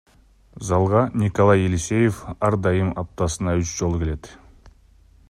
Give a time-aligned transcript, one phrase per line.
[0.67, 4.31] Залга Николай Елисеев ар дайым аптасына үч жолу келет.